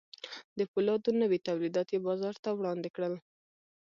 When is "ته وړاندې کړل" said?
2.43-3.13